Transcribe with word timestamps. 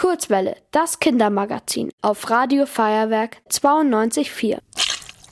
Kurzwelle, 0.00 0.56
das 0.70 0.98
Kindermagazin 0.98 1.92
auf 2.00 2.30
Radio 2.30 2.64
Feuerwerk 2.64 3.36
92.4. 3.50 4.56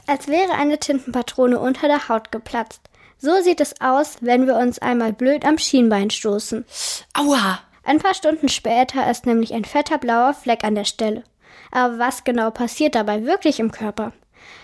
Als 0.07 0.29
wäre 0.29 0.53
eine 0.53 0.77
Tintenpatrone 0.77 1.59
unter 1.59 1.89
der 1.89 2.11
Haut 2.11 2.31
geplatzt. 2.31 2.83
So 3.17 3.41
sieht 3.41 3.63
es 3.63 3.81
aus, 3.81 4.19
wenn 4.21 4.47
wir 4.47 4.57
uns 4.57 4.79
einmal 4.79 5.15
blöd 5.15 5.47
am 5.47 5.57
Schienbein 5.57 6.11
stoßen. 6.11 6.67
Aua! 7.15 7.61
Ein 7.83 7.99
paar 7.99 8.13
Stunden 8.13 8.51
später 8.51 9.11
ist 9.11 9.25
nämlich 9.25 9.55
ein 9.55 9.65
fetter 9.65 9.97
blauer 9.97 10.35
Fleck 10.35 10.63
an 10.65 10.75
der 10.75 10.85
Stelle. 10.85 11.25
Aber 11.73 11.99
was 11.99 12.25
genau 12.25 12.51
passiert 12.51 12.95
dabei 12.95 13.25
wirklich 13.25 13.61
im 13.61 13.73
Körper? 13.73 14.13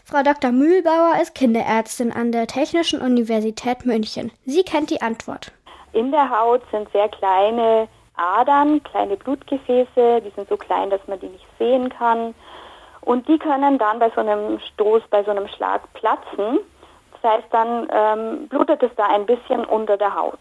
Frau 0.05 0.23
Dr. 0.23 0.52
Mühlbauer 0.52 1.14
ist 1.23 1.34
Kinderärztin 1.34 2.12
an 2.12 2.30
der 2.30 2.46
Technischen 2.46 3.00
Universität 3.00 3.86
München. 3.86 4.32
Sie 4.45 4.64
kennt 4.64 4.91
die 4.91 5.00
Antwort. 5.00 5.50
In 5.95 6.11
der 6.11 6.29
Haut 6.29 6.61
sind 6.71 6.93
sehr 6.93 7.09
kleine 7.09 7.89
Adern, 8.16 8.82
kleine 8.82 9.16
Blutgefäße, 9.16 10.22
die 10.24 10.32
sind 10.34 10.48
so 10.48 10.56
klein, 10.56 10.90
dass 10.90 11.00
man 11.06 11.20
die 11.20 11.28
nicht 11.28 11.46
sehen 11.58 11.88
kann. 11.88 12.34
Und 13.00 13.29
die 13.29 13.39
können 13.39 13.79
dann 13.79 13.98
bei 13.98 14.11
so 14.14 14.20
einem 14.20 14.58
Stoß, 14.61 15.02
bei 15.11 15.22
so 15.25 15.30
einem 15.30 15.48
Schlag 15.48 15.93
platzen. 15.94 16.61
Das 17.12 17.32
heißt, 17.32 17.48
dann 17.50 17.89
ähm, 17.92 18.48
blutet 18.48 18.82
es 18.82 18.92
da 18.96 19.06
ein 19.06 19.26
bisschen 19.26 19.64
unter 19.64 19.96
der 19.96 20.14
Haut. 20.14 20.39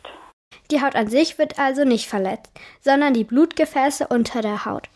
Die 0.72 0.82
Haut 0.82 0.96
an 0.96 1.08
sich 1.08 1.38
wird 1.38 1.60
also 1.60 1.84
nicht 1.84 2.08
verletzt, 2.08 2.52
sondern 2.80 3.14
die 3.14 3.24
Blutgefäße 3.24 4.08
unter 4.08 4.42
der 4.42 4.66
Haut. 4.66 4.88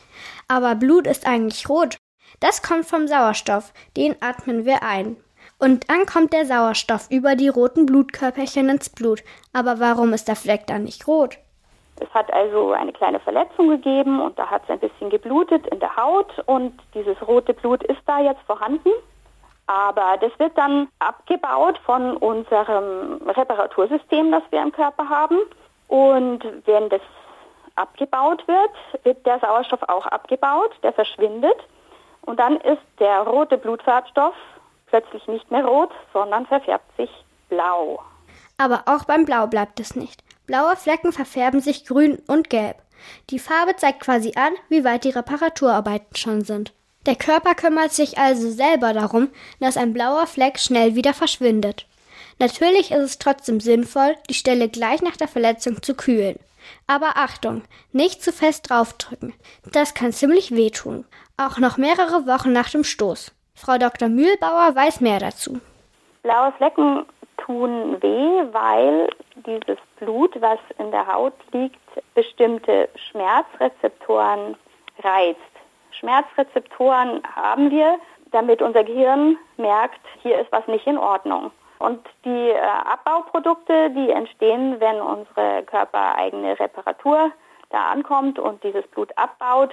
Aber 0.47 0.75
Blut 0.75 1.07
ist 1.07 1.27
eigentlich 1.27 1.67
rot. 1.67 1.97
Das 2.39 2.61
kommt 2.61 2.85
vom 2.85 3.07
Sauerstoff, 3.07 3.73
den 3.95 4.15
atmen 4.21 4.65
wir 4.65 4.83
ein. 4.83 5.17
Und 5.59 5.89
dann 5.89 6.05
kommt 6.05 6.33
der 6.33 6.45
Sauerstoff 6.45 7.07
über 7.09 7.35
die 7.35 7.49
roten 7.49 7.85
Blutkörperchen 7.85 8.69
ins 8.69 8.89
Blut. 8.89 9.23
Aber 9.53 9.79
warum 9.79 10.13
ist 10.13 10.27
der 10.27 10.35
Fleck 10.35 10.67
dann 10.67 10.83
nicht 10.83 11.07
rot? 11.07 11.39
Es 11.99 12.13
hat 12.13 12.31
also 12.31 12.71
eine 12.71 12.93
kleine 12.93 13.19
Verletzung 13.19 13.69
gegeben 13.69 14.21
und 14.21 14.37
da 14.37 14.47
hat 14.47 14.63
es 14.63 14.69
ein 14.69 14.79
bisschen 14.79 15.09
geblutet 15.09 15.65
in 15.67 15.79
der 15.79 15.95
Haut 15.95 16.31
und 16.45 16.79
dieses 16.93 17.15
rote 17.27 17.53
Blut 17.53 17.83
ist 17.83 18.01
da 18.05 18.19
jetzt 18.19 18.41
vorhanden. 18.45 18.89
Aber 19.67 20.17
das 20.21 20.31
wird 20.39 20.57
dann 20.57 20.87
abgebaut 20.99 21.77
von 21.85 22.15
unserem 22.17 23.21
Reparatursystem, 23.27 24.31
das 24.31 24.43
wir 24.49 24.61
im 24.61 24.71
Körper 24.71 25.09
haben. 25.09 25.37
Und 25.87 26.43
wenn 26.65 26.89
das 26.89 27.01
abgebaut 27.75 28.47
wird, 28.47 29.03
wird 29.03 29.25
der 29.25 29.39
Sauerstoff 29.39 29.83
auch 29.87 30.05
abgebaut, 30.05 30.71
der 30.83 30.93
verschwindet. 30.93 31.57
Und 32.21 32.39
dann 32.39 32.57
ist 32.57 32.81
der 32.99 33.21
rote 33.21 33.57
Blutfarbstoff 33.57 34.35
plötzlich 34.87 35.27
nicht 35.27 35.49
mehr 35.51 35.65
rot, 35.65 35.91
sondern 36.13 36.45
verfärbt 36.45 36.95
sich 36.95 37.09
blau. 37.49 37.99
Aber 38.57 38.83
auch 38.85 39.05
beim 39.05 39.25
Blau 39.25 39.47
bleibt 39.47 39.79
es 39.79 39.95
nicht. 39.95 40.23
Blaue 40.47 40.77
Flecken 40.77 41.11
verfärben 41.11 41.59
sich 41.59 41.85
grün 41.85 42.19
und 42.27 42.49
gelb. 42.49 42.77
Die 43.29 43.37
Farbe 43.37 43.75
zeigt 43.75 43.99
quasi 43.99 44.33
an, 44.35 44.53
wie 44.69 44.83
weit 44.83 45.03
die 45.03 45.09
Reparaturarbeiten 45.09 46.15
schon 46.15 46.43
sind. 46.43 46.73
Der 47.05 47.15
Körper 47.15 47.53
kümmert 47.53 47.91
sich 47.91 48.17
also 48.17 48.49
selber 48.49 48.93
darum, 48.93 49.29
dass 49.59 49.77
ein 49.77 49.93
blauer 49.93 50.25
Fleck 50.25 50.57
schnell 50.59 50.95
wieder 50.95 51.13
verschwindet. 51.13 51.85
Natürlich 52.39 52.91
ist 52.91 53.03
es 53.03 53.19
trotzdem 53.19 53.59
sinnvoll, 53.59 54.15
die 54.29 54.33
Stelle 54.33 54.69
gleich 54.69 55.01
nach 55.01 55.17
der 55.17 55.27
Verletzung 55.27 55.81
zu 55.81 55.95
kühlen. 55.95 56.37
Aber 56.85 57.17
Achtung, 57.17 57.63
nicht 57.91 58.23
zu 58.23 58.31
fest 58.31 58.69
draufdrücken. 58.69 59.33
Das 59.71 59.93
kann 59.93 60.13
ziemlich 60.13 60.55
wehtun. 60.55 61.05
Auch 61.37 61.57
noch 61.57 61.77
mehrere 61.77 62.25
Wochen 62.25 62.51
nach 62.51 62.69
dem 62.69 62.83
Stoß. 62.83 63.31
Frau 63.55 63.77
Dr. 63.77 64.09
Mühlbauer 64.09 64.75
weiß 64.75 65.01
mehr 65.01 65.19
dazu. 65.19 65.59
Blaue 66.23 66.51
Flecken 66.53 67.05
tun 67.47 68.01
weh, 68.01 68.43
weil 68.51 69.09
dieses 69.45 69.77
Blut, 69.99 70.39
was 70.41 70.59
in 70.77 70.91
der 70.91 71.07
Haut 71.07 71.33
liegt, 71.51 71.79
bestimmte 72.13 72.89
Schmerzrezeptoren 73.09 74.55
reizt. 75.03 75.39
Schmerzrezeptoren 75.91 77.23
haben 77.35 77.71
wir, 77.71 77.97
damit 78.31 78.61
unser 78.61 78.83
Gehirn 78.83 79.37
merkt, 79.55 80.01
hier 80.21 80.39
ist 80.39 80.51
was 80.51 80.67
nicht 80.67 80.85
in 80.85 80.97
Ordnung. 80.97 81.51
Und 81.79 82.05
die 82.25 82.49
äh, 82.49 82.59
Abbauprodukte, 82.59 83.91
die 83.91 84.11
entstehen, 84.11 84.79
wenn 84.79 84.99
unsere 84.99 85.63
körpereigene 85.63 86.59
Reparatur 86.59 87.31
da 87.69 87.91
ankommt 87.91 88.39
und 88.39 88.63
dieses 88.63 88.85
Blut 88.87 89.11
abbaut, 89.17 89.71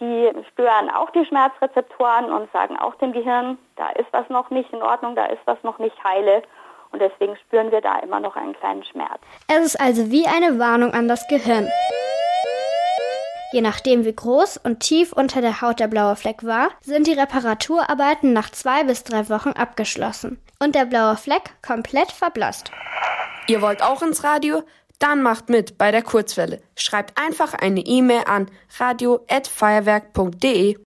die 0.00 0.30
stören 0.52 0.90
auch 0.90 1.10
die 1.10 1.24
Schmerzrezeptoren 1.24 2.30
und 2.30 2.52
sagen 2.52 2.76
auch 2.78 2.96
dem 2.96 3.12
Gehirn, 3.12 3.56
da 3.76 3.90
ist 3.90 4.12
was 4.12 4.28
noch 4.28 4.50
nicht 4.50 4.70
in 4.72 4.82
Ordnung, 4.82 5.14
da 5.14 5.26
ist 5.26 5.40
was 5.46 5.62
noch 5.62 5.78
nicht 5.78 5.96
heile. 6.04 6.42
Und 6.96 7.02
deswegen 7.02 7.36
spüren 7.36 7.70
wir 7.70 7.82
da 7.82 7.98
immer 7.98 8.20
noch 8.20 8.36
einen 8.36 8.54
kleinen 8.54 8.82
Schmerz. 8.82 9.20
Es 9.48 9.66
ist 9.66 9.78
also 9.78 10.10
wie 10.10 10.26
eine 10.26 10.58
Warnung 10.58 10.94
an 10.94 11.08
das 11.08 11.28
Gehirn. 11.28 11.68
Je 13.52 13.60
nachdem, 13.60 14.06
wie 14.06 14.14
groß 14.14 14.56
und 14.56 14.80
tief 14.80 15.12
unter 15.12 15.42
der 15.42 15.60
Haut 15.60 15.78
der 15.78 15.88
blaue 15.88 16.16
Fleck 16.16 16.42
war, 16.42 16.70
sind 16.80 17.06
die 17.06 17.12
Reparaturarbeiten 17.12 18.32
nach 18.32 18.48
zwei 18.48 18.82
bis 18.84 19.04
drei 19.04 19.28
Wochen 19.28 19.50
abgeschlossen 19.50 20.40
und 20.58 20.74
der 20.74 20.86
blaue 20.86 21.18
Fleck 21.18 21.50
komplett 21.60 22.12
verblasst. 22.12 22.70
Ihr 23.46 23.60
wollt 23.60 23.82
auch 23.82 24.00
ins 24.00 24.24
Radio? 24.24 24.62
Dann 24.98 25.22
macht 25.22 25.50
mit 25.50 25.76
bei 25.76 25.90
der 25.90 26.02
Kurzwelle. 26.02 26.62
Schreibt 26.76 27.20
einfach 27.20 27.52
eine 27.52 27.80
E-Mail 27.80 28.22
an 28.26 28.50
radio@feuerwerk.de. 28.78 30.78